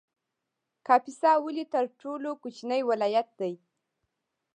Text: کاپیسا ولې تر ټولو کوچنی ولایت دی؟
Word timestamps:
کاپیسا 0.87 1.31
ولې 1.45 1.65
تر 1.73 1.83
ټولو 2.01 2.29
کوچنی 2.41 2.81
ولایت 2.89 3.27
دی؟ 3.39 3.53